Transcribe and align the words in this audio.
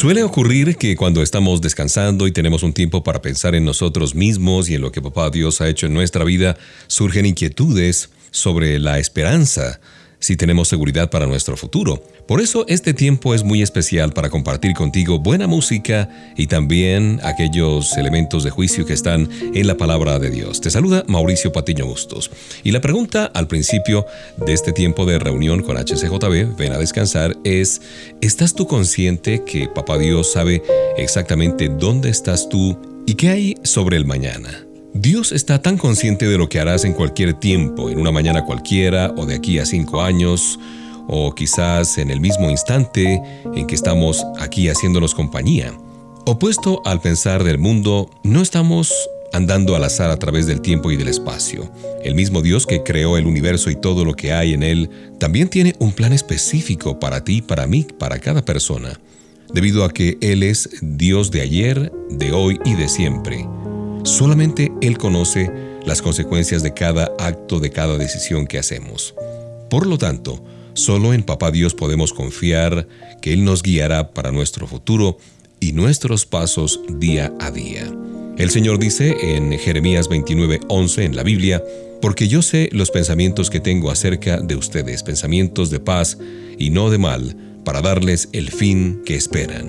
Suele 0.00 0.22
ocurrir 0.22 0.76
que 0.76 0.96
cuando 0.96 1.20
estamos 1.20 1.60
descansando 1.60 2.26
y 2.26 2.32
tenemos 2.32 2.62
un 2.62 2.72
tiempo 2.72 3.04
para 3.04 3.20
pensar 3.20 3.54
en 3.54 3.66
nosotros 3.66 4.14
mismos 4.14 4.70
y 4.70 4.76
en 4.76 4.80
lo 4.80 4.92
que 4.92 5.02
Papá 5.02 5.28
Dios 5.28 5.60
ha 5.60 5.68
hecho 5.68 5.84
en 5.84 5.92
nuestra 5.92 6.24
vida, 6.24 6.56
surgen 6.86 7.26
inquietudes 7.26 8.08
sobre 8.30 8.78
la 8.78 8.98
esperanza, 8.98 9.78
si 10.20 10.36
tenemos 10.36 10.68
seguridad 10.68 11.10
para 11.10 11.26
nuestro 11.26 11.56
futuro. 11.56 12.02
Por 12.26 12.40
eso 12.40 12.64
este 12.68 12.94
tiempo 12.94 13.34
es 13.34 13.42
muy 13.42 13.62
especial 13.62 14.12
para 14.12 14.30
compartir 14.30 14.74
contigo 14.74 15.18
buena 15.18 15.48
música 15.48 16.08
y 16.36 16.46
también 16.46 17.18
aquellos 17.24 17.96
elementos 17.96 18.44
de 18.44 18.50
juicio 18.50 18.86
que 18.86 18.92
están 18.92 19.28
en 19.54 19.66
la 19.66 19.76
palabra 19.76 20.18
de 20.18 20.30
Dios. 20.30 20.60
Te 20.60 20.70
saluda 20.70 21.04
Mauricio 21.08 21.52
Patiño 21.52 21.86
Bustos. 21.86 22.30
Y 22.62 22.70
la 22.70 22.80
pregunta 22.80 23.24
al 23.34 23.48
principio 23.48 24.06
de 24.36 24.52
este 24.52 24.72
tiempo 24.72 25.06
de 25.06 25.18
reunión 25.18 25.62
con 25.62 25.76
HCJB, 25.76 26.56
ven 26.56 26.72
a 26.72 26.78
descansar, 26.78 27.36
es, 27.42 27.80
¿estás 28.20 28.54
tú 28.54 28.66
consciente 28.66 29.42
que 29.44 29.68
Papá 29.68 29.98
Dios 29.98 30.30
sabe 30.32 30.62
exactamente 30.96 31.68
dónde 31.68 32.10
estás 32.10 32.48
tú 32.48 32.78
y 33.06 33.14
qué 33.14 33.30
hay 33.30 33.54
sobre 33.64 33.96
el 33.96 34.04
mañana? 34.04 34.69
Dios 34.94 35.30
está 35.30 35.62
tan 35.62 35.78
consciente 35.78 36.26
de 36.26 36.36
lo 36.36 36.48
que 36.48 36.58
harás 36.58 36.84
en 36.84 36.94
cualquier 36.94 37.34
tiempo, 37.34 37.90
en 37.90 38.00
una 38.00 38.10
mañana 38.10 38.44
cualquiera 38.44 39.14
o 39.16 39.24
de 39.24 39.36
aquí 39.36 39.58
a 39.58 39.66
cinco 39.66 40.02
años, 40.02 40.58
o 41.06 41.34
quizás 41.34 41.98
en 41.98 42.10
el 42.10 42.20
mismo 42.20 42.50
instante 42.50 43.22
en 43.54 43.66
que 43.66 43.74
estamos 43.74 44.24
aquí 44.38 44.68
haciéndonos 44.68 45.14
compañía. 45.14 45.72
Opuesto 46.26 46.82
al 46.84 47.00
pensar 47.00 47.44
del 47.44 47.58
mundo, 47.58 48.10
no 48.24 48.42
estamos 48.42 48.92
andando 49.32 49.76
al 49.76 49.84
azar 49.84 50.10
a 50.10 50.18
través 50.18 50.46
del 50.46 50.60
tiempo 50.60 50.90
y 50.90 50.96
del 50.96 51.08
espacio. 51.08 51.70
El 52.04 52.16
mismo 52.16 52.42
Dios 52.42 52.66
que 52.66 52.82
creó 52.82 53.16
el 53.16 53.26
universo 53.26 53.70
y 53.70 53.76
todo 53.76 54.04
lo 54.04 54.14
que 54.14 54.32
hay 54.32 54.54
en 54.54 54.64
él, 54.64 54.90
también 55.18 55.48
tiene 55.48 55.74
un 55.78 55.92
plan 55.92 56.12
específico 56.12 56.98
para 56.98 57.22
ti, 57.22 57.42
para 57.42 57.68
mí, 57.68 57.86
para 57.98 58.18
cada 58.18 58.44
persona, 58.44 58.98
debido 59.54 59.84
a 59.84 59.92
que 59.92 60.18
Él 60.20 60.42
es 60.42 60.68
Dios 60.82 61.30
de 61.30 61.42
ayer, 61.42 61.92
de 62.10 62.32
hoy 62.32 62.58
y 62.64 62.74
de 62.74 62.88
siempre. 62.88 63.46
Solamente 64.04 64.72
Él 64.80 64.98
conoce 64.98 65.50
las 65.84 66.02
consecuencias 66.02 66.62
de 66.62 66.74
cada 66.74 67.12
acto, 67.18 67.60
de 67.60 67.70
cada 67.70 67.98
decisión 67.98 68.46
que 68.46 68.58
hacemos. 68.58 69.14
Por 69.68 69.86
lo 69.86 69.98
tanto, 69.98 70.42
solo 70.74 71.12
en 71.14 71.22
Papá 71.22 71.50
Dios 71.50 71.74
podemos 71.74 72.12
confiar 72.12 72.88
que 73.20 73.32
Él 73.32 73.44
nos 73.44 73.62
guiará 73.62 74.10
para 74.12 74.32
nuestro 74.32 74.66
futuro 74.66 75.18
y 75.60 75.72
nuestros 75.72 76.26
pasos 76.26 76.80
día 76.88 77.32
a 77.40 77.50
día. 77.50 77.90
El 78.38 78.50
Señor 78.50 78.78
dice 78.78 79.36
en 79.36 79.52
Jeremías 79.58 80.08
29:11 80.08 81.04
en 81.04 81.14
la 81.14 81.22
Biblia, 81.22 81.62
porque 82.00 82.26
yo 82.26 82.40
sé 82.40 82.70
los 82.72 82.90
pensamientos 82.90 83.50
que 83.50 83.60
tengo 83.60 83.90
acerca 83.90 84.40
de 84.40 84.56
ustedes, 84.56 85.02
pensamientos 85.02 85.70
de 85.70 85.80
paz 85.80 86.16
y 86.58 86.70
no 86.70 86.88
de 86.88 86.96
mal, 86.96 87.36
para 87.64 87.82
darles 87.82 88.30
el 88.32 88.50
fin 88.50 89.02
que 89.04 89.14
esperan. 89.14 89.68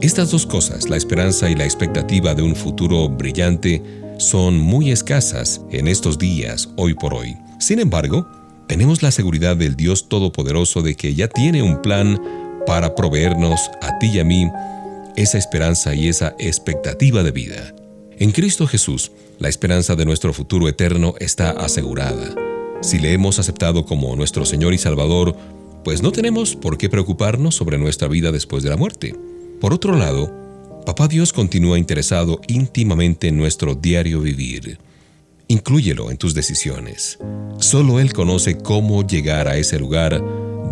Estas 0.00 0.30
dos 0.30 0.46
cosas, 0.46 0.88
la 0.88 0.96
esperanza 0.96 1.50
y 1.50 1.56
la 1.56 1.64
expectativa 1.64 2.32
de 2.36 2.42
un 2.42 2.54
futuro 2.54 3.08
brillante, 3.08 3.82
son 4.18 4.56
muy 4.56 4.92
escasas 4.92 5.60
en 5.72 5.88
estos 5.88 6.18
días, 6.18 6.68
hoy 6.76 6.94
por 6.94 7.14
hoy. 7.14 7.36
Sin 7.58 7.80
embargo, 7.80 8.24
tenemos 8.68 9.02
la 9.02 9.10
seguridad 9.10 9.56
del 9.56 9.74
Dios 9.74 10.08
Todopoderoso 10.08 10.82
de 10.82 10.94
que 10.94 11.16
ya 11.16 11.26
tiene 11.26 11.64
un 11.64 11.82
plan 11.82 12.22
para 12.64 12.94
proveernos 12.94 13.72
a 13.82 13.98
ti 13.98 14.06
y 14.14 14.20
a 14.20 14.24
mí 14.24 14.48
esa 15.16 15.36
esperanza 15.36 15.96
y 15.96 16.06
esa 16.06 16.36
expectativa 16.38 17.24
de 17.24 17.32
vida. 17.32 17.74
En 18.18 18.30
Cristo 18.30 18.68
Jesús, 18.68 19.10
la 19.40 19.48
esperanza 19.48 19.96
de 19.96 20.04
nuestro 20.04 20.32
futuro 20.32 20.68
eterno 20.68 21.14
está 21.18 21.50
asegurada. 21.50 22.36
Si 22.82 23.00
le 23.00 23.14
hemos 23.14 23.40
aceptado 23.40 23.84
como 23.84 24.14
nuestro 24.14 24.44
Señor 24.44 24.74
y 24.74 24.78
Salvador, 24.78 25.34
pues 25.82 26.02
no 26.02 26.12
tenemos 26.12 26.54
por 26.54 26.78
qué 26.78 26.88
preocuparnos 26.88 27.56
sobre 27.56 27.78
nuestra 27.78 28.06
vida 28.06 28.30
después 28.30 28.62
de 28.62 28.70
la 28.70 28.76
muerte. 28.76 29.16
Por 29.60 29.74
otro 29.74 29.96
lado, 29.96 30.32
Papá 30.86 31.08
Dios 31.08 31.32
continúa 31.32 31.78
interesado 31.78 32.40
íntimamente 32.46 33.28
en 33.28 33.36
nuestro 33.36 33.74
diario 33.74 34.20
vivir. 34.20 34.78
Inclúyelo 35.48 36.10
en 36.10 36.16
tus 36.16 36.32
decisiones. 36.32 37.18
Solo 37.58 38.00
Él 38.00 38.12
conoce 38.12 38.56
cómo 38.56 39.06
llegar 39.06 39.48
a 39.48 39.56
ese 39.56 39.78
lugar 39.78 40.22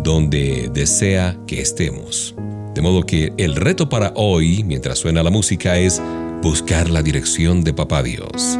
donde 0.03 0.71
desea 0.73 1.37
que 1.45 1.61
estemos. 1.61 2.33
De 2.73 2.81
modo 2.81 3.05
que 3.05 3.33
el 3.37 3.55
reto 3.55 3.89
para 3.89 4.13
hoy, 4.15 4.63
mientras 4.63 4.99
suena 4.99 5.21
la 5.21 5.31
música, 5.31 5.77
es 5.77 6.01
buscar 6.41 6.89
la 6.89 7.03
dirección 7.03 7.63
de 7.63 7.73
Papá 7.73 8.03
Dios. 8.03 8.57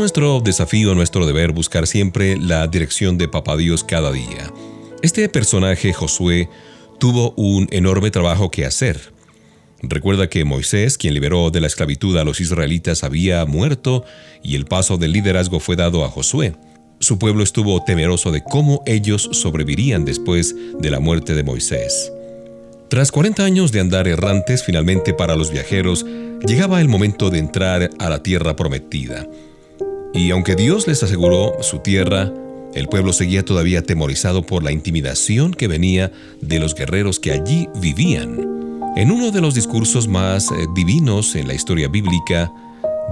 Nuestro 0.00 0.40
desafío, 0.40 0.94
nuestro 0.94 1.26
deber 1.26 1.52
buscar 1.52 1.86
siempre 1.86 2.38
la 2.38 2.66
dirección 2.66 3.18
de 3.18 3.28
Papá 3.28 3.58
Dios 3.58 3.84
cada 3.84 4.10
día. 4.10 4.50
Este 5.02 5.28
personaje, 5.28 5.92
Josué, 5.92 6.48
tuvo 6.98 7.34
un 7.36 7.68
enorme 7.70 8.10
trabajo 8.10 8.50
que 8.50 8.64
hacer. 8.64 9.12
Recuerda 9.82 10.30
que 10.30 10.46
Moisés, 10.46 10.96
quien 10.96 11.12
liberó 11.12 11.50
de 11.50 11.60
la 11.60 11.66
esclavitud 11.66 12.16
a 12.16 12.24
los 12.24 12.40
israelitas, 12.40 13.04
había 13.04 13.44
muerto 13.44 14.02
y 14.42 14.56
el 14.56 14.64
paso 14.64 14.96
del 14.96 15.12
liderazgo 15.12 15.60
fue 15.60 15.76
dado 15.76 16.02
a 16.02 16.08
Josué. 16.08 16.54
Su 16.98 17.18
pueblo 17.18 17.44
estuvo 17.44 17.84
temeroso 17.84 18.32
de 18.32 18.42
cómo 18.42 18.82
ellos 18.86 19.28
sobrevivirían 19.32 20.06
después 20.06 20.56
de 20.78 20.90
la 20.90 21.00
muerte 21.00 21.34
de 21.34 21.42
Moisés. 21.42 22.10
Tras 22.88 23.12
40 23.12 23.44
años 23.44 23.70
de 23.70 23.80
andar 23.80 24.08
errantes, 24.08 24.64
finalmente 24.64 25.12
para 25.12 25.36
los 25.36 25.50
viajeros, 25.50 26.06
llegaba 26.46 26.80
el 26.80 26.88
momento 26.88 27.28
de 27.28 27.38
entrar 27.38 27.90
a 27.98 28.08
la 28.08 28.22
tierra 28.22 28.56
prometida. 28.56 29.26
Y 30.12 30.30
aunque 30.30 30.56
Dios 30.56 30.86
les 30.86 31.02
aseguró 31.02 31.54
su 31.62 31.78
tierra, 31.78 32.32
el 32.74 32.88
pueblo 32.88 33.12
seguía 33.12 33.44
todavía 33.44 33.80
atemorizado 33.80 34.42
por 34.42 34.62
la 34.62 34.72
intimidación 34.72 35.52
que 35.52 35.68
venía 35.68 36.12
de 36.40 36.58
los 36.58 36.74
guerreros 36.74 37.18
que 37.18 37.32
allí 37.32 37.68
vivían. 37.80 38.60
En 38.96 39.10
uno 39.10 39.30
de 39.30 39.40
los 39.40 39.54
discursos 39.54 40.08
más 40.08 40.50
eh, 40.50 40.66
divinos 40.74 41.34
en 41.36 41.46
la 41.46 41.54
historia 41.54 41.88
bíblica, 41.88 42.52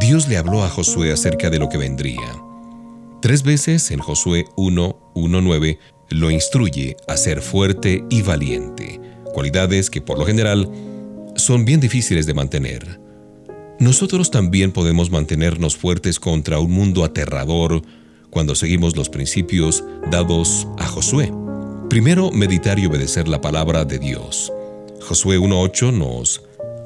Dios 0.01 0.29
le 0.29 0.37
habló 0.37 0.65
a 0.65 0.69
Josué 0.69 1.13
acerca 1.13 1.51
de 1.51 1.59
lo 1.59 1.69
que 1.69 1.79
vendría. 1.79 2.21
Tres 3.21 3.43
veces 3.43 3.91
en 3.91 3.99
Josué 3.99 4.45
1, 4.57 5.13
1.9 5.15 5.79
lo 6.11 6.31
instruye 6.31 6.97
a 7.07 7.17
ser 7.17 7.43
fuerte 7.43 8.05
y 8.11 8.23
valiente, 8.23 9.01
cualidades 9.35 9.91
que 9.91 10.01
por 10.01 10.19
lo 10.19 10.27
general 10.27 10.71
son 11.37 11.65
bien 11.65 11.81
difíciles 11.81 12.27
de 12.27 12.35
mantener. 12.35 13.01
Nosotros 13.81 14.33
también 14.33 14.73
podemos 14.73 15.11
mantenernos 15.11 15.77
fuertes 15.77 16.19
contra 16.19 16.59
un 16.59 16.73
mundo 16.73 17.05
aterrador 17.05 17.83
cuando 18.29 18.57
seguimos 18.57 18.97
los 18.97 19.09
principios 19.09 19.85
dados 20.11 20.67
a 20.79 20.87
Josué. 20.87 21.33
Primero, 21.89 22.33
meditar 22.33 22.81
y 22.81 22.87
obedecer 22.87 23.29
la 23.29 23.41
palabra 23.41 23.85
de 23.85 24.01
Dios. 24.01 24.53
Josué 25.01 25.39
1.8 25.39 25.93
nos 25.93 26.43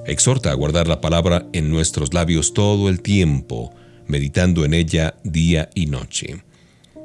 exhorta 0.06 0.50
a 0.50 0.54
guardar 0.54 0.87
la 0.87 1.00
palabra 1.00 1.46
en 1.54 1.70
nuestros 1.70 2.12
labios 2.12 2.52
todo 2.52 2.90
el 2.90 3.00
tiempo, 3.00 3.72
meditando 4.06 4.66
en 4.66 4.75
ella 4.75 5.14
día 5.25 5.70
y 5.75 5.87
noche. 5.87 6.44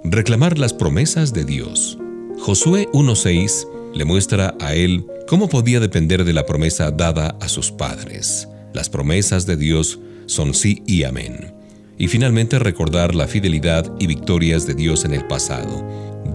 Reclamar 0.03 0.59
las 0.59 0.73
promesas 0.73 1.31
de 1.31 1.45
Dios. 1.45 1.97
Josué 2.39 2.89
1.6 2.91 3.95
le 3.95 4.03
muestra 4.03 4.53
a 4.59 4.75
él 4.75 5.05
cómo 5.27 5.47
podía 5.47 5.79
depender 5.79 6.25
de 6.25 6.33
la 6.33 6.45
promesa 6.45 6.91
dada 6.91 7.37
a 7.39 7.47
sus 7.47 7.71
padres. 7.71 8.47
Las 8.77 8.91
promesas 8.91 9.47
de 9.47 9.57
Dios 9.57 9.97
son 10.27 10.53
sí 10.53 10.83
y 10.85 11.01
amén. 11.01 11.51
Y 11.97 12.09
finalmente 12.09 12.59
recordar 12.59 13.15
la 13.15 13.27
fidelidad 13.27 13.91
y 13.97 14.05
victorias 14.05 14.67
de 14.67 14.75
Dios 14.75 15.03
en 15.03 15.15
el 15.15 15.25
pasado. 15.25 15.83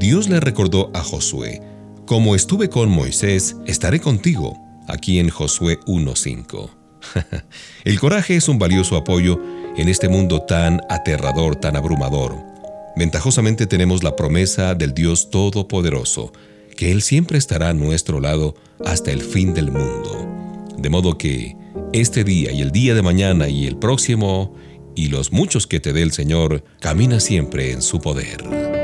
Dios 0.01 0.29
le 0.29 0.41
recordó 0.41 0.91
a 0.93 1.05
Josué, 1.05 1.63
como 2.05 2.35
estuve 2.35 2.69
con 2.69 2.91
Moisés, 2.91 3.55
estaré 3.65 4.01
contigo, 4.01 4.61
aquí 4.89 5.21
en 5.21 5.29
Josué 5.29 5.79
1.5. 5.87 6.71
el 7.85 8.01
coraje 8.01 8.35
es 8.35 8.49
un 8.49 8.59
valioso 8.59 8.97
apoyo 8.97 9.41
en 9.77 9.89
este 9.89 10.09
mundo 10.09 10.43
tan 10.43 10.81
aterrador, 10.89 11.55
tan 11.55 11.77
abrumador. 11.77 12.35
Ventajosamente 12.97 13.69
tenemos 13.69 14.03
la 14.03 14.17
promesa 14.17 14.75
del 14.75 14.95
Dios 14.95 15.31
Todopoderoso, 15.31 16.33
que 16.77 16.91
Él 16.91 17.03
siempre 17.03 17.39
estará 17.39 17.69
a 17.69 17.73
nuestro 17.73 18.19
lado 18.19 18.57
hasta 18.85 19.13
el 19.13 19.23
fin 19.23 19.55
del 19.55 19.71
mundo. 19.71 20.29
De 20.77 20.91
modo 20.91 21.17
que 21.17 21.62
este 21.93 22.25
día 22.25 22.53
y 22.53 22.63
el 22.63 22.71
día 22.71 22.95
de 22.95 23.03
mañana 23.03 23.49
y 23.49 23.67
el 23.67 23.77
próximo 23.77 24.55
y 24.95 25.09
los 25.09 25.33
muchos 25.33 25.67
que 25.67 25.81
te 25.81 25.93
dé 25.93 26.03
el 26.03 26.13
Señor, 26.13 26.65
camina 26.81 27.21
siempre 27.21 27.73
en 27.73 27.83
su 27.83 28.01
poder. 28.01 28.82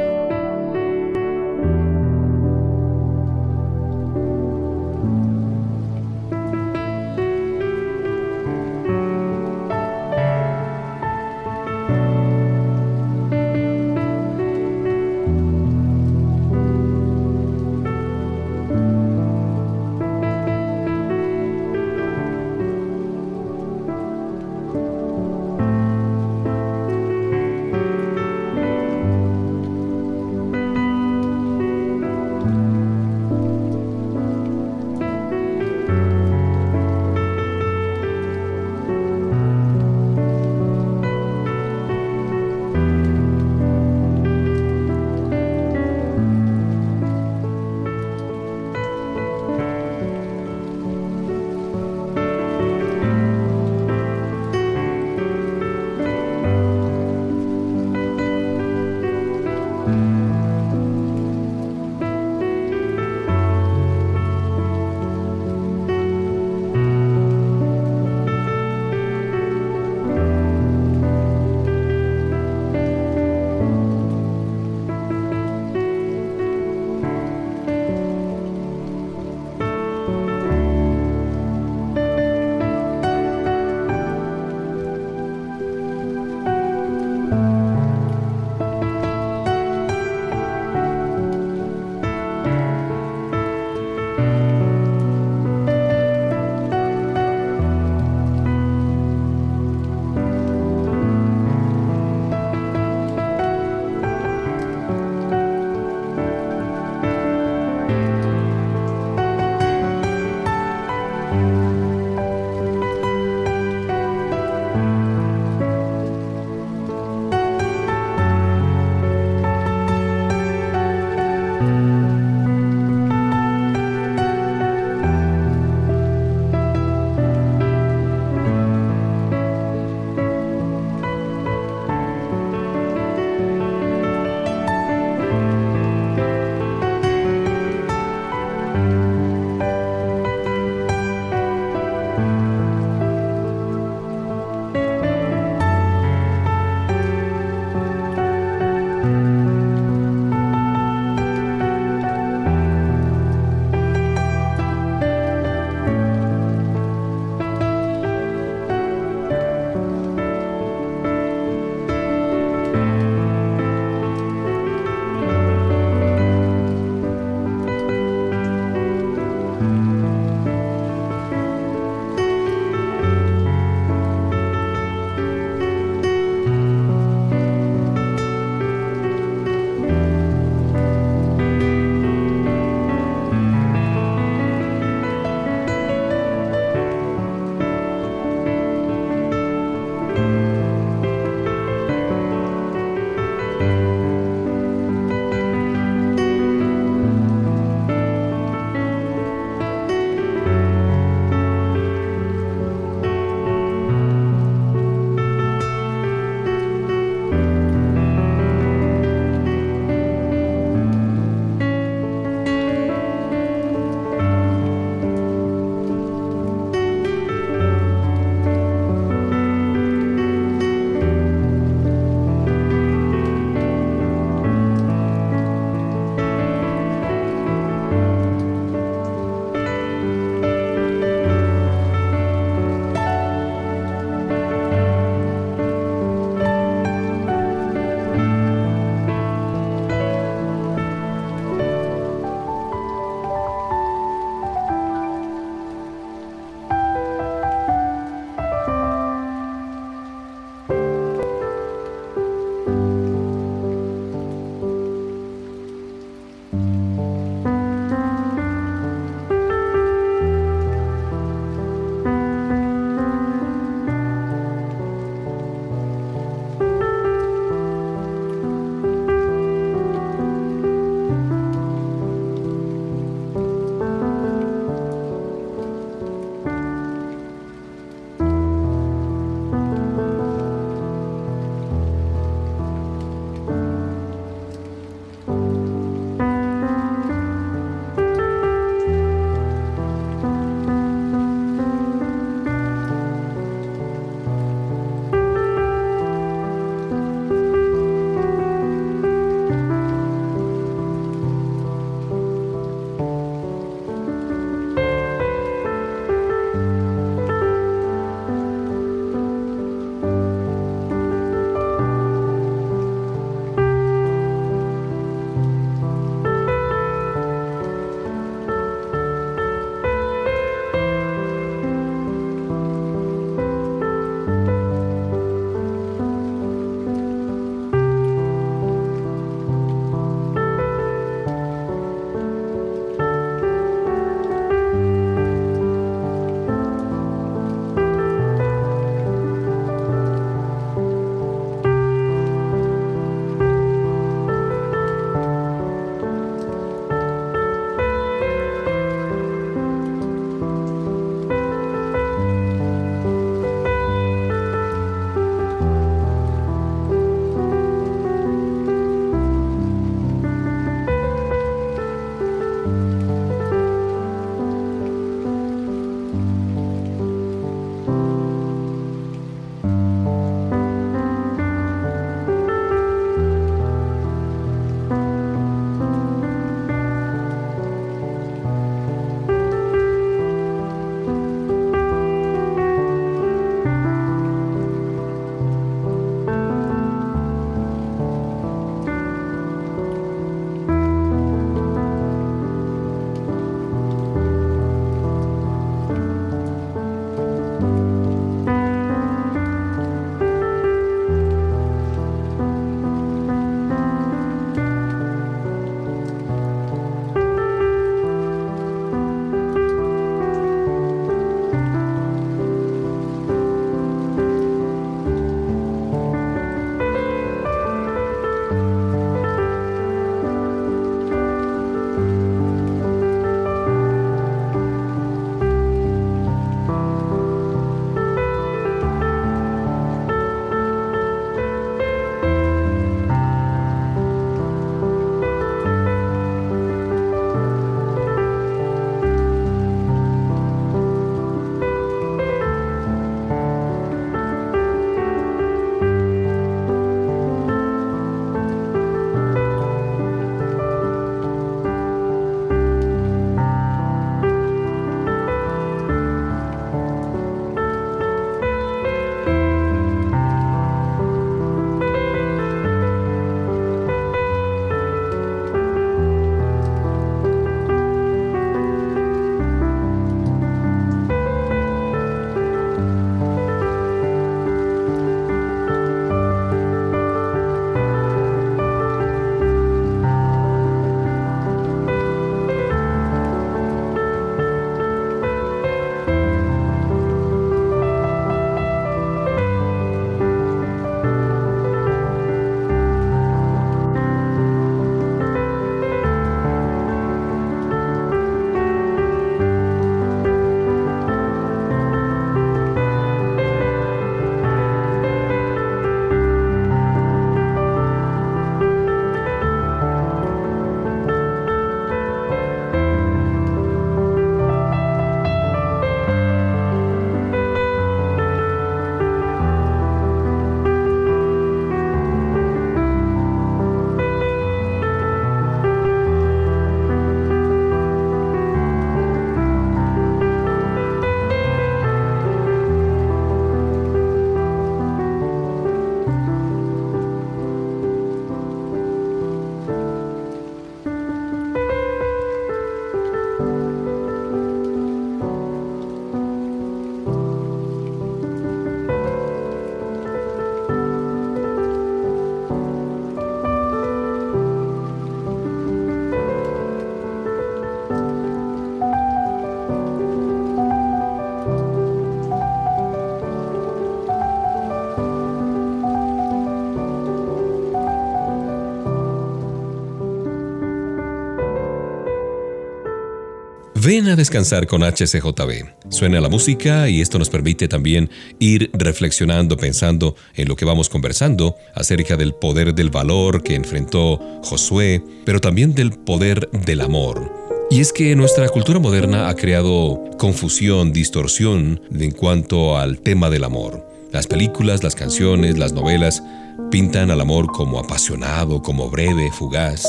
Ven 573.89 574.07
a 574.09 574.17
descansar 574.17 574.67
con 574.67 574.83
HCJB. 574.83 575.89
Suena 575.89 576.21
la 576.21 576.29
música 576.29 576.91
y 576.91 577.01
esto 577.01 577.19
nos 577.19 577.31
permite 577.31 577.69
también 577.69 578.11
ir 578.39 578.71
reflexionando, 578.75 579.57
pensando 579.57 580.15
en 580.35 580.47
lo 580.47 580.57
que 580.57 580.67
vamos 580.67 580.91
conversando 580.91 581.57
acerca 581.75 582.19
del 582.19 582.35
poder 582.35 582.75
del 582.75 582.91
valor 582.91 583.43
que 583.43 583.55
enfrentó 583.55 584.21
Josué, 584.45 585.03
pero 585.25 585.41
también 585.41 585.75
del 585.75 585.93
poder 585.93 586.51
del 586.51 586.83
amor. 586.83 587.33
Y 587.71 587.81
es 587.81 587.95
que 587.95 588.15
nuestra 588.15 588.47
cultura 588.51 588.79
moderna 588.79 589.31
ha 589.31 589.35
creado 589.35 590.05
confusión, 590.19 590.93
distorsión 590.93 591.81
en 591.91 592.11
cuanto 592.11 592.77
al 592.77 593.01
tema 593.01 593.31
del 593.31 593.45
amor. 593.45 593.89
Las 594.13 594.27
películas, 594.27 594.85
las 594.85 594.97
canciones, 594.97 595.57
las 595.57 595.73
novelas 595.73 596.23
pintan 596.71 597.11
al 597.11 597.23
amor 597.23 597.47
como 597.47 597.79
apasionado, 597.79 598.63
como 598.63 598.91
breve, 598.91 599.31
fugaz. 599.33 599.87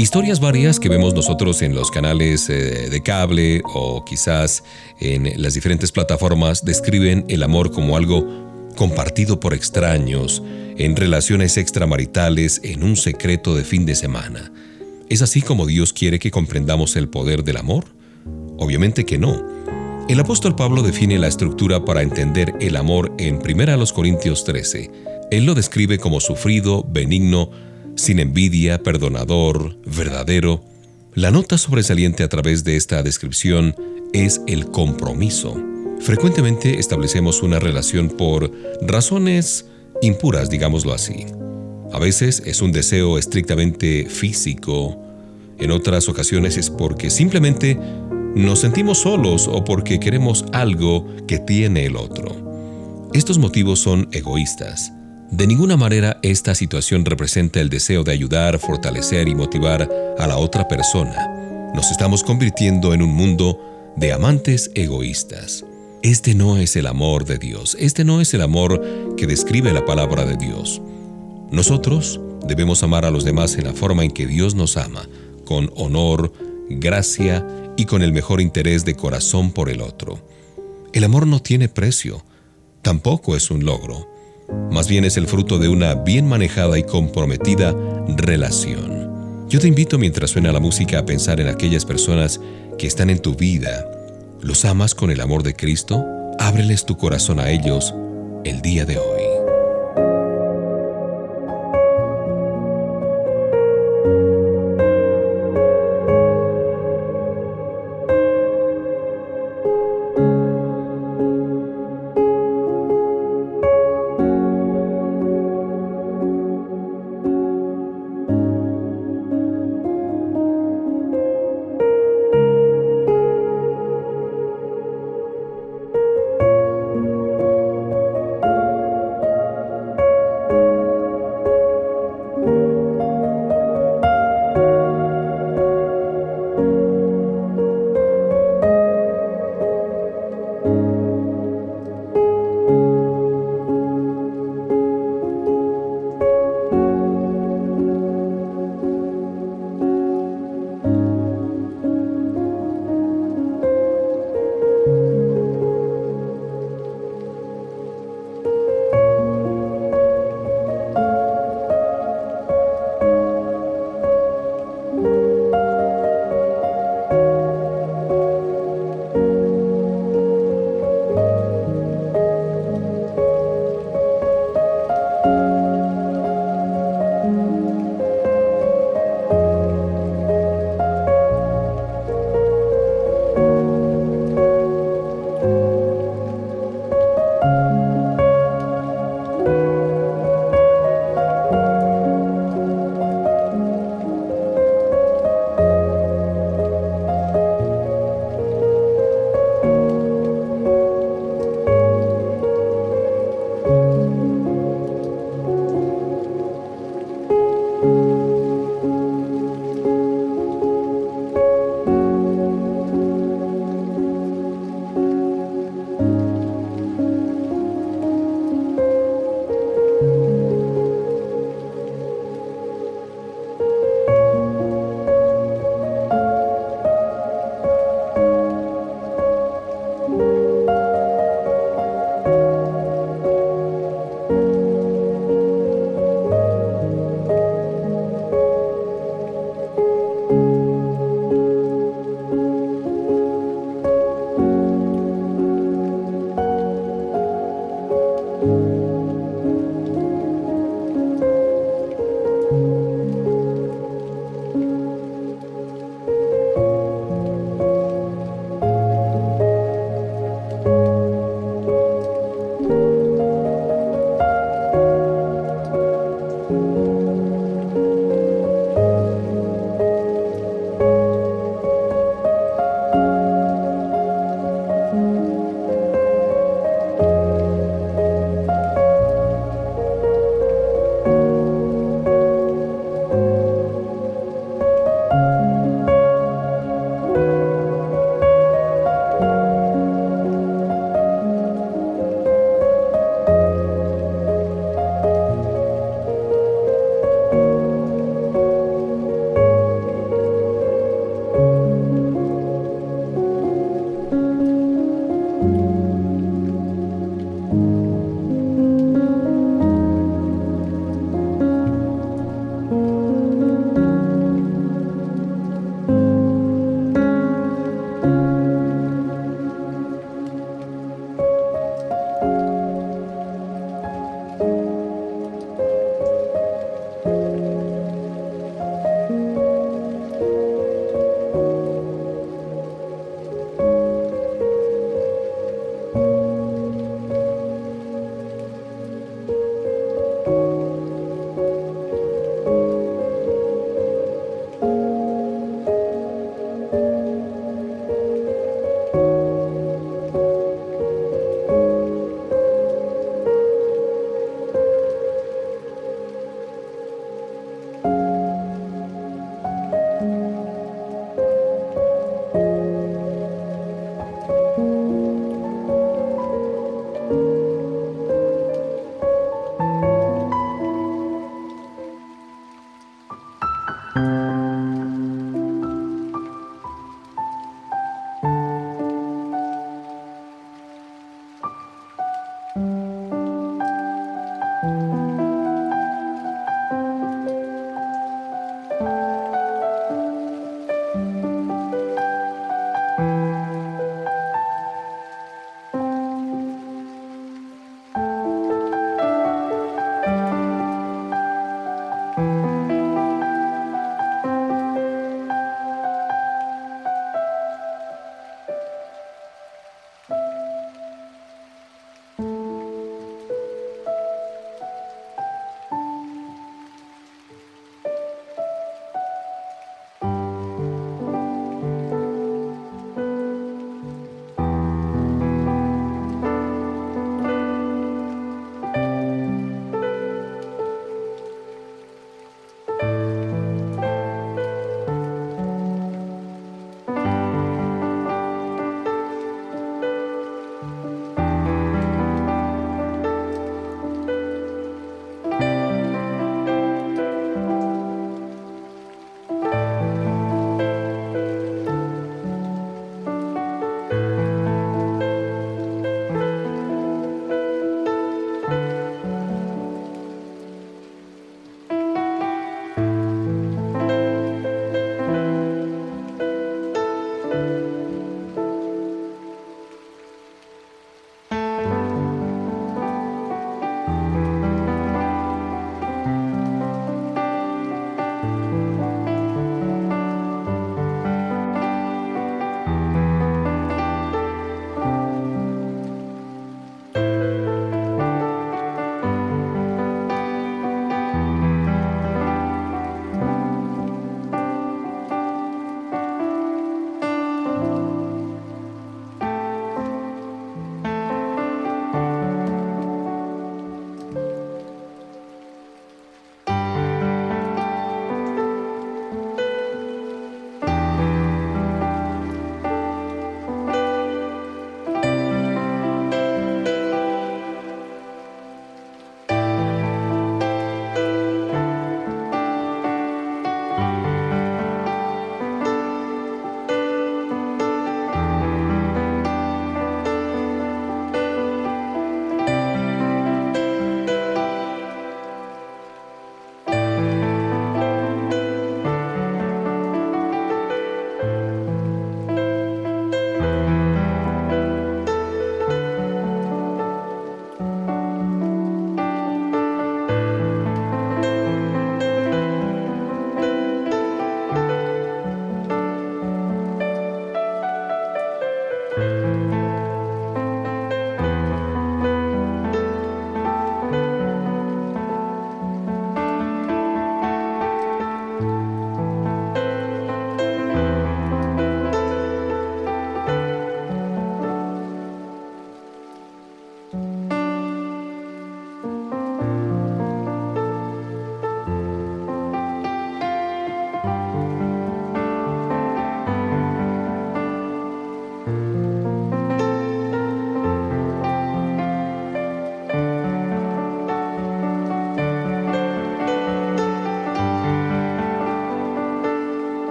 Historias 0.00 0.40
varias 0.40 0.80
que 0.80 0.88
vemos 0.88 1.12
nosotros 1.12 1.60
en 1.60 1.74
los 1.74 1.90
canales 1.90 2.48
eh, 2.48 2.88
de 2.88 3.02
cable 3.02 3.60
o 3.66 4.02
quizás 4.02 4.64
en 4.98 5.30
las 5.36 5.52
diferentes 5.52 5.92
plataformas 5.92 6.64
describen 6.64 7.26
el 7.28 7.42
amor 7.42 7.70
como 7.70 7.98
algo 7.98 8.70
compartido 8.76 9.40
por 9.40 9.52
extraños, 9.52 10.42
en 10.78 10.96
relaciones 10.96 11.58
extramaritales, 11.58 12.62
en 12.64 12.82
un 12.82 12.96
secreto 12.96 13.54
de 13.54 13.62
fin 13.62 13.84
de 13.84 13.94
semana. 13.94 14.50
¿Es 15.10 15.20
así 15.20 15.42
como 15.42 15.66
Dios 15.66 15.92
quiere 15.92 16.18
que 16.18 16.30
comprendamos 16.30 16.96
el 16.96 17.10
poder 17.10 17.44
del 17.44 17.58
amor? 17.58 17.84
Obviamente 18.56 19.04
que 19.04 19.18
no. 19.18 19.44
El 20.08 20.18
apóstol 20.18 20.56
Pablo 20.56 20.80
define 20.80 21.18
la 21.18 21.28
estructura 21.28 21.84
para 21.84 22.00
entender 22.00 22.54
el 22.62 22.76
amor 22.76 23.12
en 23.18 23.34
1 23.34 23.84
Corintios 23.92 24.44
13. 24.44 24.90
Él 25.30 25.44
lo 25.44 25.54
describe 25.54 25.98
como 25.98 26.20
sufrido, 26.20 26.86
benigno, 26.88 27.50
sin 28.00 28.18
envidia, 28.18 28.82
perdonador, 28.82 29.76
verdadero. 29.84 30.64
La 31.14 31.30
nota 31.30 31.58
sobresaliente 31.58 32.22
a 32.22 32.28
través 32.28 32.64
de 32.64 32.76
esta 32.76 33.02
descripción 33.02 33.74
es 34.14 34.40
el 34.46 34.66
compromiso. 34.66 35.54
Frecuentemente 36.00 36.78
establecemos 36.78 37.42
una 37.42 37.58
relación 37.58 38.08
por 38.08 38.50
razones 38.80 39.66
impuras, 40.00 40.48
digámoslo 40.48 40.94
así. 40.94 41.26
A 41.92 41.98
veces 41.98 42.42
es 42.46 42.62
un 42.62 42.72
deseo 42.72 43.18
estrictamente 43.18 44.06
físico, 44.08 44.96
en 45.58 45.70
otras 45.70 46.08
ocasiones 46.08 46.56
es 46.56 46.70
porque 46.70 47.10
simplemente 47.10 47.78
nos 48.34 48.60
sentimos 48.60 48.98
solos 48.98 49.46
o 49.46 49.62
porque 49.62 50.00
queremos 50.00 50.46
algo 50.52 51.06
que 51.26 51.38
tiene 51.38 51.84
el 51.84 51.96
otro. 51.96 53.10
Estos 53.12 53.36
motivos 53.36 53.80
son 53.80 54.08
egoístas 54.12 54.90
de 55.30 55.46
ninguna 55.46 55.76
manera 55.76 56.18
esta 56.22 56.56
situación 56.56 57.04
representa 57.04 57.60
el 57.60 57.70
deseo 57.70 58.02
de 58.02 58.10
ayudar, 58.10 58.58
fortalecer 58.58 59.28
y 59.28 59.34
motivar 59.36 59.88
a 60.18 60.26
la 60.26 60.36
otra 60.36 60.66
persona. 60.66 61.70
Nos 61.72 61.92
estamos 61.92 62.24
convirtiendo 62.24 62.92
en 62.94 63.02
un 63.02 63.14
mundo 63.14 63.92
de 63.96 64.12
amantes 64.12 64.72
egoístas. 64.74 65.64
Este 66.02 66.34
no 66.34 66.56
es 66.56 66.74
el 66.74 66.86
amor 66.86 67.26
de 67.26 67.38
Dios, 67.38 67.76
este 67.78 68.04
no 68.04 68.20
es 68.20 68.34
el 68.34 68.42
amor 68.42 69.14
que 69.16 69.28
describe 69.28 69.72
la 69.72 69.84
palabra 69.84 70.24
de 70.24 70.36
Dios. 70.36 70.82
Nosotros 71.52 72.20
debemos 72.44 72.82
amar 72.82 73.04
a 73.04 73.12
los 73.12 73.24
demás 73.24 73.56
en 73.56 73.64
la 73.64 73.72
forma 73.72 74.02
en 74.02 74.10
que 74.10 74.26
Dios 74.26 74.56
nos 74.56 74.76
ama, 74.76 75.08
con 75.44 75.70
honor, 75.76 76.32
gracia 76.70 77.46
y 77.76 77.84
con 77.84 78.02
el 78.02 78.12
mejor 78.12 78.40
interés 78.40 78.84
de 78.84 78.96
corazón 78.96 79.52
por 79.52 79.70
el 79.70 79.80
otro. 79.80 80.26
El 80.92 81.04
amor 81.04 81.28
no 81.28 81.40
tiene 81.40 81.68
precio, 81.68 82.24
tampoco 82.82 83.36
es 83.36 83.50
un 83.52 83.64
logro 83.64 84.09
más 84.70 84.88
bien 84.88 85.04
es 85.04 85.16
el 85.16 85.26
fruto 85.26 85.58
de 85.58 85.68
una 85.68 85.94
bien 85.94 86.26
manejada 86.26 86.78
y 86.78 86.82
comprometida 86.82 87.74
relación. 88.16 89.46
Yo 89.48 89.58
te 89.58 89.68
invito 89.68 89.98
mientras 89.98 90.30
suena 90.30 90.52
la 90.52 90.60
música 90.60 91.00
a 91.00 91.06
pensar 91.06 91.40
en 91.40 91.48
aquellas 91.48 91.84
personas 91.84 92.40
que 92.78 92.86
están 92.86 93.10
en 93.10 93.18
tu 93.18 93.34
vida. 93.34 93.84
¿Los 94.40 94.64
amas 94.64 94.94
con 94.94 95.10
el 95.10 95.20
amor 95.20 95.42
de 95.42 95.54
Cristo? 95.54 96.04
Ábreles 96.38 96.86
tu 96.86 96.96
corazón 96.96 97.40
a 97.40 97.50
ellos 97.50 97.94
el 98.44 98.62
día 98.62 98.84
de 98.86 98.98
hoy. 98.98 99.19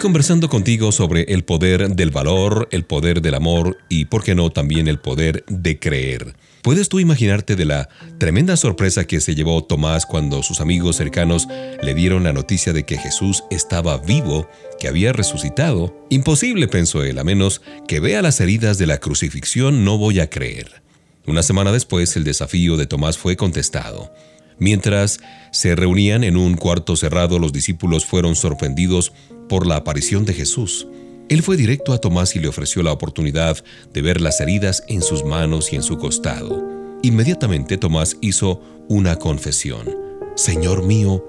Conversando 0.00 0.48
contigo 0.48 0.92
sobre 0.92 1.22
el 1.22 1.42
poder 1.42 1.88
del 1.88 2.10
valor, 2.12 2.68
el 2.70 2.84
poder 2.84 3.20
del 3.20 3.34
amor 3.34 3.78
y, 3.88 4.04
por 4.04 4.22
qué 4.22 4.36
no, 4.36 4.50
también 4.50 4.86
el 4.86 5.00
poder 5.00 5.44
de 5.48 5.80
creer. 5.80 6.36
¿Puedes 6.62 6.88
tú 6.88 7.00
imaginarte 7.00 7.56
de 7.56 7.64
la 7.64 7.88
tremenda 8.16 8.56
sorpresa 8.56 9.06
que 9.06 9.20
se 9.20 9.34
llevó 9.34 9.64
Tomás 9.64 10.06
cuando 10.06 10.44
sus 10.44 10.60
amigos 10.60 10.96
cercanos 10.96 11.48
le 11.82 11.94
dieron 11.94 12.22
la 12.22 12.32
noticia 12.32 12.72
de 12.72 12.84
que 12.84 12.96
Jesús 12.96 13.42
estaba 13.50 13.98
vivo, 13.98 14.48
que 14.78 14.86
había 14.86 15.12
resucitado? 15.12 16.06
Imposible, 16.10 16.68
pensó 16.68 17.02
él, 17.02 17.18
a 17.18 17.24
menos 17.24 17.60
que 17.88 17.98
vea 17.98 18.22
las 18.22 18.40
heridas 18.40 18.78
de 18.78 18.86
la 18.86 18.98
crucifixión 18.98 19.84
no 19.84 19.98
voy 19.98 20.20
a 20.20 20.30
creer. 20.30 20.80
Una 21.26 21.42
semana 21.42 21.72
después 21.72 22.16
el 22.16 22.22
desafío 22.22 22.76
de 22.76 22.86
Tomás 22.86 23.18
fue 23.18 23.36
contestado. 23.36 24.12
Mientras 24.58 25.20
se 25.50 25.76
reunían 25.76 26.24
en 26.24 26.36
un 26.36 26.54
cuarto 26.56 26.96
cerrado, 26.96 27.38
los 27.38 27.52
discípulos 27.52 28.04
fueron 28.04 28.34
sorprendidos 28.34 29.12
por 29.48 29.66
la 29.66 29.76
aparición 29.76 30.24
de 30.24 30.34
Jesús. 30.34 30.86
Él 31.28 31.42
fue 31.42 31.56
directo 31.56 31.92
a 31.92 31.98
Tomás 31.98 32.34
y 32.36 32.40
le 32.40 32.48
ofreció 32.48 32.82
la 32.82 32.92
oportunidad 32.92 33.62
de 33.92 34.02
ver 34.02 34.20
las 34.20 34.40
heridas 34.40 34.82
en 34.88 35.02
sus 35.02 35.24
manos 35.24 35.72
y 35.72 35.76
en 35.76 35.82
su 35.82 35.98
costado. 35.98 36.66
Inmediatamente 37.02 37.76
Tomás 37.76 38.16
hizo 38.20 38.60
una 38.88 39.16
confesión. 39.16 39.94
Señor 40.36 40.84
mío 40.84 41.24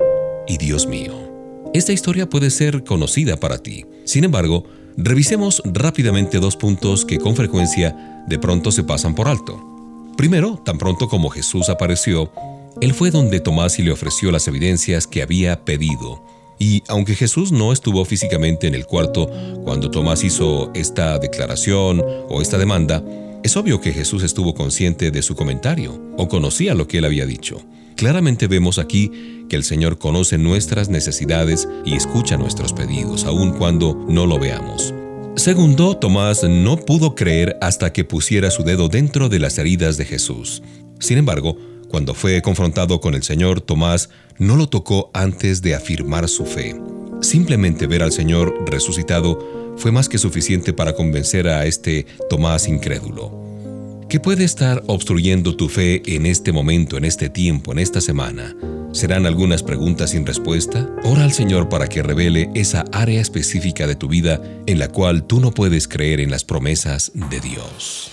y 0.47 0.57
Dios 0.57 0.87
mío. 0.87 1.13
Esta 1.73 1.93
historia 1.93 2.29
puede 2.29 2.49
ser 2.49 2.83
conocida 2.83 3.39
para 3.39 3.59
ti. 3.59 3.85
Sin 4.05 4.23
embargo, 4.23 4.65
revisemos 4.97 5.61
rápidamente 5.65 6.39
dos 6.39 6.55
puntos 6.55 7.05
que 7.05 7.19
con 7.19 7.35
frecuencia 7.35 8.23
de 8.27 8.39
pronto 8.39 8.71
se 8.71 8.83
pasan 8.83 9.13
por 9.13 9.27
alto. 9.27 9.65
Primero, 10.17 10.61
tan 10.65 10.77
pronto 10.77 11.07
como 11.07 11.29
Jesús 11.29 11.69
apareció, 11.69 12.31
Él 12.81 12.93
fue 12.93 13.11
donde 13.11 13.41
Tomás 13.41 13.77
y 13.77 13.83
le 13.83 13.91
ofreció 13.91 14.31
las 14.31 14.47
evidencias 14.47 15.05
que 15.05 15.21
había 15.21 15.65
pedido. 15.65 16.23
Y 16.59 16.83
aunque 16.87 17.15
Jesús 17.15 17.51
no 17.51 17.73
estuvo 17.73 18.05
físicamente 18.05 18.67
en 18.67 18.75
el 18.75 18.85
cuarto 18.85 19.29
cuando 19.63 19.91
Tomás 19.91 20.23
hizo 20.23 20.71
esta 20.73 21.19
declaración 21.19 22.01
o 22.29 22.41
esta 22.41 22.57
demanda, 22.57 23.03
es 23.43 23.57
obvio 23.57 23.81
que 23.81 23.91
Jesús 23.91 24.23
estuvo 24.23 24.53
consciente 24.53 25.11
de 25.11 25.21
su 25.21 25.35
comentario 25.35 26.01
o 26.17 26.29
conocía 26.29 26.73
lo 26.73 26.87
que 26.87 26.99
él 26.99 27.05
había 27.05 27.25
dicho. 27.25 27.61
Claramente 27.95 28.47
vemos 28.47 28.79
aquí 28.79 29.11
que 29.49 29.57
el 29.57 29.65
Señor 29.65 29.97
conoce 29.97 30.37
nuestras 30.37 30.87
necesidades 30.87 31.67
y 31.85 31.95
escucha 31.95 32.37
nuestros 32.37 32.71
pedidos, 32.71 33.25
aun 33.25 33.51
cuando 33.51 34.05
no 34.07 34.25
lo 34.25 34.39
veamos. 34.39 34.93
Segundo, 35.35 35.97
Tomás 35.97 36.43
no 36.43 36.77
pudo 36.77 37.13
creer 37.13 37.57
hasta 37.59 37.91
que 37.91 38.05
pusiera 38.05 38.51
su 38.51 38.63
dedo 38.63 38.87
dentro 38.87 39.27
de 39.27 39.39
las 39.39 39.57
heridas 39.57 39.97
de 39.97 40.05
Jesús. 40.05 40.61
Sin 40.99 41.17
embargo, 41.17 41.57
cuando 41.89 42.13
fue 42.13 42.41
confrontado 42.41 43.01
con 43.01 43.15
el 43.15 43.23
Señor, 43.23 43.61
Tomás 43.61 44.09
no 44.37 44.55
lo 44.55 44.69
tocó 44.69 45.11
antes 45.13 45.61
de 45.61 45.75
afirmar 45.75 46.29
su 46.29 46.45
fe. 46.45 46.79
Simplemente 47.21 47.87
ver 47.87 48.03
al 48.03 48.11
Señor 48.11 48.55
resucitado 48.65 49.75
fue 49.75 49.91
más 49.91 50.07
que 50.07 50.17
suficiente 50.17 50.71
para 50.71 50.93
convencer 50.93 51.47
a 51.47 51.65
este 51.65 52.05
Tomás 52.29 52.67
incrédulo. 52.67 53.39
¿Qué 54.09 54.19
puede 54.19 54.43
estar 54.43 54.81
obstruyendo 54.87 55.55
tu 55.55 55.69
fe 55.69 56.01
en 56.15 56.25
este 56.25 56.51
momento, 56.51 56.97
en 56.97 57.05
este 57.05 57.29
tiempo, 57.29 57.71
en 57.71 57.79
esta 57.79 58.01
semana? 58.01 58.55
¿Serán 58.91 59.27
algunas 59.27 59.61
preguntas 59.61 60.11
sin 60.11 60.25
respuesta? 60.25 60.89
Ora 61.03 61.23
al 61.23 61.31
Señor 61.31 61.69
para 61.69 61.87
que 61.87 62.01
revele 62.01 62.49
esa 62.55 62.85
área 62.91 63.21
específica 63.21 63.85
de 63.85 63.95
tu 63.95 64.07
vida 64.07 64.41
en 64.65 64.79
la 64.79 64.87
cual 64.87 65.25
tú 65.25 65.39
no 65.39 65.51
puedes 65.51 65.87
creer 65.87 66.19
en 66.21 66.31
las 66.31 66.43
promesas 66.43 67.11
de 67.13 67.39
Dios. 67.39 68.11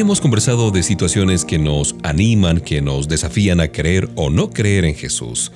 Hemos 0.00 0.20
conversado 0.20 0.70
de 0.70 0.84
situaciones 0.84 1.44
que 1.44 1.58
nos 1.58 1.96
animan, 2.04 2.60
que 2.60 2.80
nos 2.80 3.08
desafían 3.08 3.58
a 3.58 3.66
creer 3.66 4.08
o 4.14 4.30
no 4.30 4.50
creer 4.50 4.84
en 4.84 4.94
Jesús. 4.94 5.50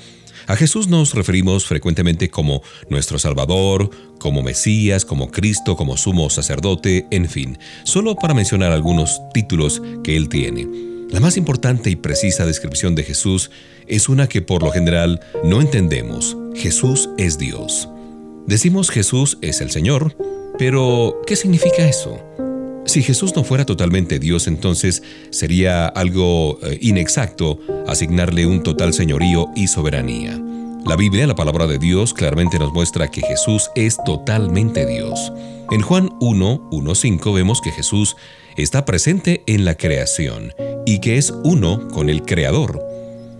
A 0.49 0.57
Jesús 0.57 0.88
nos 0.88 1.14
referimos 1.14 1.64
frecuentemente 1.64 2.28
como 2.28 2.61
nuestro 2.90 3.20
Salvador, 3.20 3.88
como 4.18 4.43
Mesías, 4.43 5.05
como 5.05 5.30
Cristo, 5.30 5.76
como 5.76 5.97
sumo 5.97 6.28
sacerdote, 6.28 7.07
en 7.12 7.28
fin, 7.28 7.57
solo 7.84 8.16
para 8.16 8.34
mencionar 8.34 8.72
algunos 8.72 9.22
títulos 9.32 9.80
que 10.03 10.16
Él 10.16 10.28
tiene. 10.28 10.66
La 11.09 11.20
más 11.20 11.36
importante 11.36 11.88
y 11.88 11.95
precisa 11.95 12.45
descripción 12.45 12.97
de 12.97 13.05
Jesús 13.05 13.53
es 13.86 14.09
una 14.09 14.26
que 14.28 14.43
por 14.43 14.64
lo 14.64 14.72
general 14.72 15.20
no 15.45 15.61
entendemos. 15.61 16.36
Jesús 16.57 17.11
es 17.16 17.38
Dios. 17.38 17.88
Decimos 18.49 18.90
Jesús 18.90 19.38
es 19.40 19.61
el 19.61 19.70
Señor, 19.70 20.16
pero 20.59 21.22
¿qué 21.28 21.36
significa 21.36 21.88
eso? 21.88 22.18
Si 22.93 23.03
Jesús 23.03 23.34
no 23.34 23.43
fuera 23.43 23.64
totalmente 23.64 24.18
Dios, 24.18 24.47
entonces 24.47 25.03
sería 25.30 25.86
algo 25.86 26.59
eh, 26.62 26.76
inexacto 26.82 27.59
asignarle 27.86 28.45
un 28.45 28.62
total 28.62 28.93
señorío 28.93 29.49
y 29.57 29.68
soberanía. 29.68 30.38
La 30.84 30.97
Biblia, 30.97 31.26
la 31.26 31.34
palabra 31.34 31.66
de 31.66 31.78
Dios, 31.78 32.12
claramente 32.12 32.59
nos 32.59 32.74
muestra 32.74 33.11
que 33.11 33.22
Jesús 33.22 33.70
es 33.76 33.97
totalmente 34.05 34.84
Dios. 34.84 35.32
En 35.70 35.80
Juan 35.80 36.11
1, 36.20 36.68
1.5 36.70 37.34
vemos 37.34 37.62
que 37.62 37.70
Jesús 37.70 38.14
está 38.59 38.84
presente 38.84 39.43
en 39.47 39.64
la 39.64 39.74
creación 39.74 40.53
y 40.84 40.99
que 40.99 41.16
es 41.16 41.32
uno 41.45 41.88
con 41.88 42.11
el 42.11 42.20
Creador. 42.24 42.78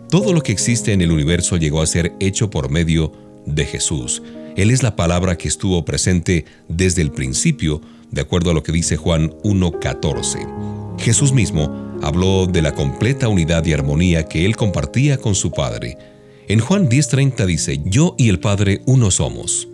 Todo 0.09 0.33
lo 0.33 0.41
que 0.41 0.53
existe 0.53 0.95
en 0.95 1.03
el 1.03 1.13
universo 1.13 1.59
llegó 1.59 1.83
a 1.83 1.87
ser 1.87 2.15
hecho 2.21 2.49
por 2.49 2.71
medio 2.71 3.13
de 3.45 3.67
Jesús. 3.67 4.23
Él 4.57 4.71
es 4.71 4.83
la 4.83 4.97
palabra 4.97 5.37
que 5.37 5.49
estuvo 5.49 5.85
presente 5.85 6.47
desde 6.69 7.03
el 7.03 7.11
principio, 7.11 7.83
de 8.13 8.21
acuerdo 8.21 8.51
a 8.51 8.55
lo 8.55 8.63
que 8.63 8.71
dice 8.71 8.97
Juan 8.97 9.31
1.14. 9.43 10.99
Jesús 10.99 11.33
mismo 11.33 11.99
habló 12.03 12.47
de 12.47 12.63
la 12.63 12.75
completa 12.75 13.29
unidad 13.29 13.65
y 13.67 13.73
armonía 13.73 14.29
que 14.29 14.45
él 14.47 14.57
compartía 14.57 15.19
con 15.19 15.35
su 15.35 15.51
Padre. 15.51 15.99
En 16.47 16.61
Juan 16.61 16.89
10.30 16.89 17.47
dice, 17.47 17.81
Yo 17.85 18.15
y 18.19 18.29
el 18.29 18.39
Padre 18.39 18.83
uno 18.87 19.11
somos. 19.11 19.69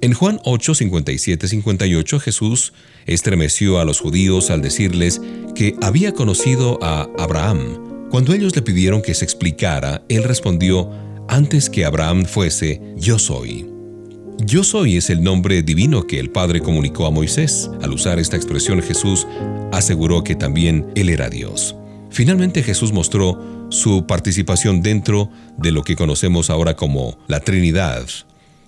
En 0.00 0.12
Juan 0.12 0.38
8, 0.44 0.74
58 0.74 2.20
Jesús 2.20 2.72
estremeció 3.06 3.80
a 3.80 3.84
los 3.84 3.98
judíos 3.98 4.50
al 4.50 4.62
decirles 4.62 5.20
que 5.56 5.74
había 5.82 6.12
conocido 6.12 6.78
a 6.82 7.08
Abraham. 7.18 8.08
Cuando 8.10 8.32
ellos 8.32 8.54
le 8.54 8.62
pidieron 8.62 9.02
que 9.02 9.14
se 9.14 9.24
explicara, 9.24 10.02
él 10.08 10.22
respondió, 10.22 10.90
antes 11.28 11.68
que 11.68 11.84
Abraham 11.84 12.24
fuese, 12.24 12.80
yo 12.96 13.18
soy. 13.18 13.77
Yo 14.44 14.62
soy 14.62 14.96
es 14.96 15.10
el 15.10 15.22
nombre 15.22 15.62
divino 15.62 16.06
que 16.06 16.20
el 16.20 16.30
Padre 16.30 16.60
comunicó 16.60 17.06
a 17.06 17.10
Moisés. 17.10 17.68
Al 17.82 17.92
usar 17.92 18.20
esta 18.20 18.36
expresión 18.36 18.80
Jesús 18.80 19.26
aseguró 19.72 20.22
que 20.22 20.36
también 20.36 20.86
Él 20.94 21.08
era 21.08 21.28
Dios. 21.28 21.74
Finalmente 22.10 22.62
Jesús 22.62 22.92
mostró 22.92 23.66
su 23.70 24.06
participación 24.06 24.80
dentro 24.80 25.28
de 25.56 25.72
lo 25.72 25.82
que 25.82 25.96
conocemos 25.96 26.50
ahora 26.50 26.76
como 26.76 27.18
la 27.26 27.40
Trinidad. 27.40 28.06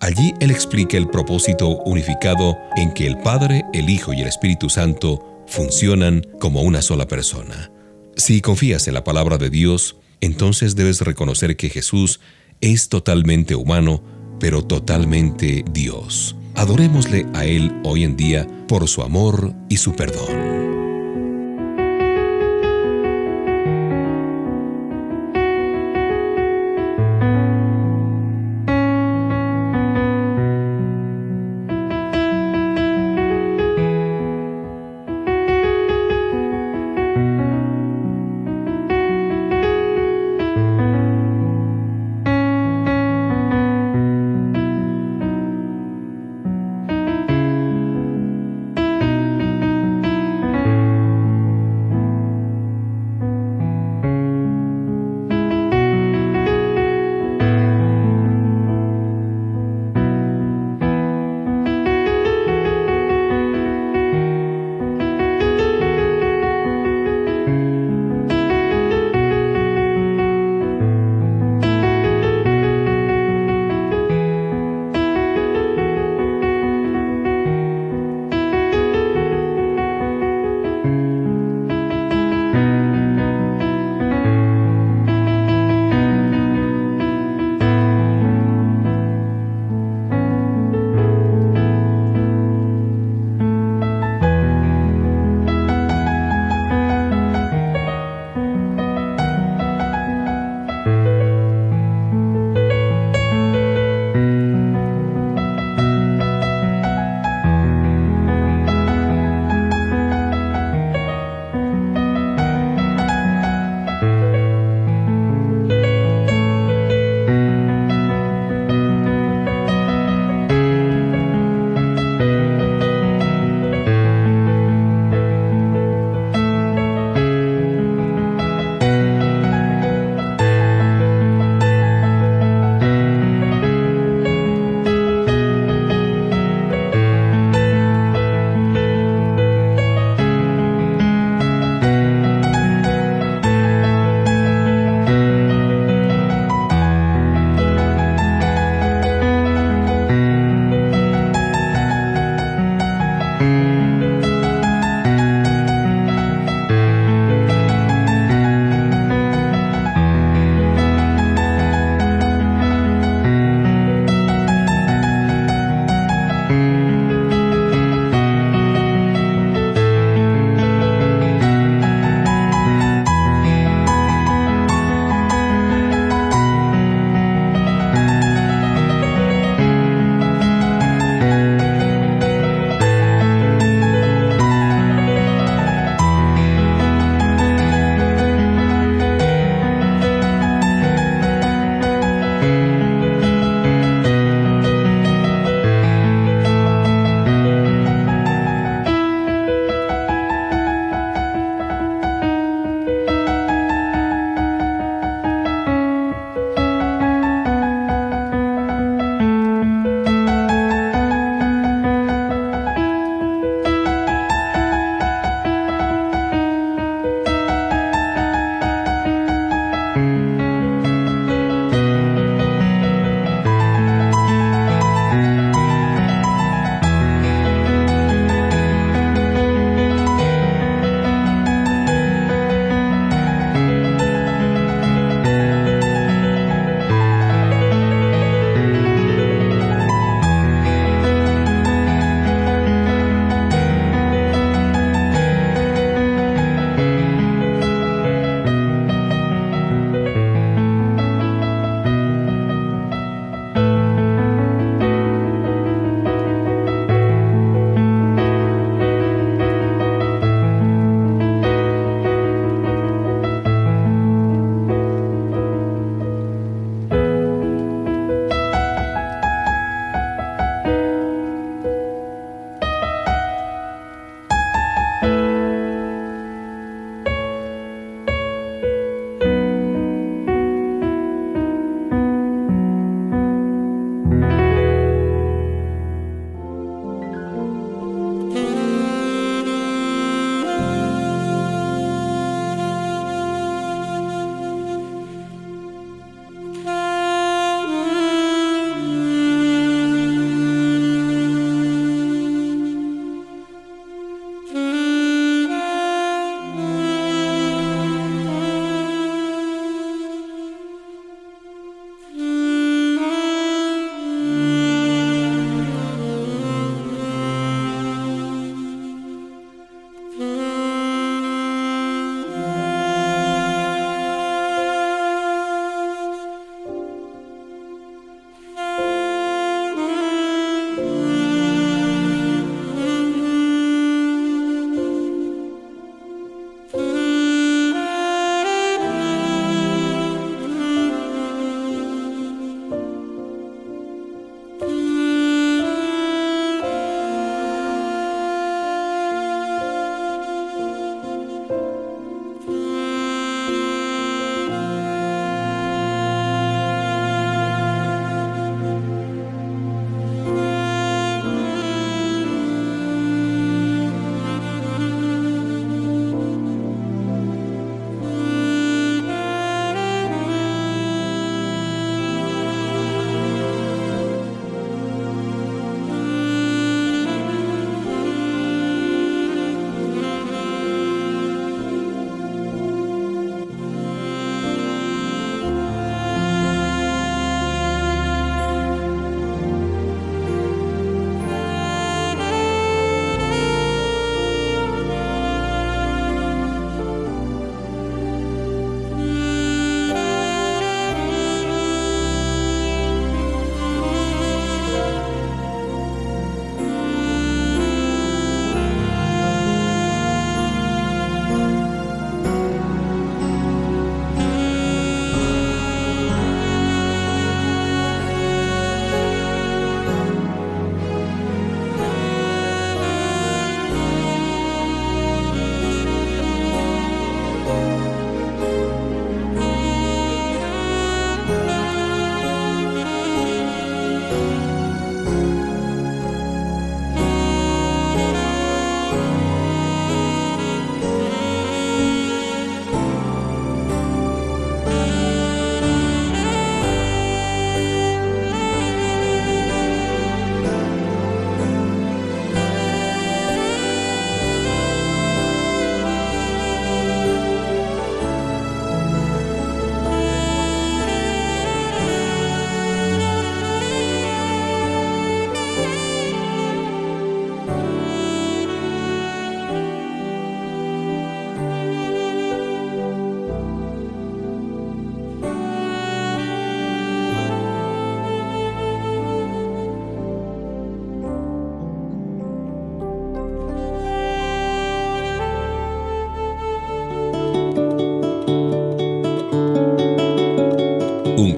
Allí 0.00 0.34
Él 0.40 0.50
explica 0.50 0.96
el 0.96 1.08
propósito 1.08 1.68
unificado 1.84 2.58
en 2.76 2.92
que 2.92 3.06
el 3.06 3.18
Padre, 3.18 3.64
el 3.72 3.90
Hijo 3.90 4.12
y 4.12 4.22
el 4.22 4.26
Espíritu 4.26 4.68
Santo 4.68 5.44
funcionan 5.46 6.26
como 6.40 6.62
una 6.62 6.82
sola 6.82 7.06
persona. 7.06 7.70
Si 8.16 8.40
confías 8.40 8.88
en 8.88 8.94
la 8.94 9.04
palabra 9.04 9.38
de 9.38 9.50
Dios, 9.50 9.96
entonces 10.20 10.74
debes 10.74 11.00
reconocer 11.00 11.56
que 11.56 11.70
Jesús 11.70 12.20
es 12.60 12.88
totalmente 12.88 13.54
humano 13.54 14.02
pero 14.40 14.62
totalmente 14.62 15.64
Dios. 15.70 16.34
Adorémosle 16.56 17.26
a 17.34 17.44
Él 17.44 17.72
hoy 17.84 18.02
en 18.02 18.16
día 18.16 18.48
por 18.66 18.88
su 18.88 19.02
amor 19.02 19.54
y 19.68 19.76
su 19.76 19.94
perdón. 19.94 20.69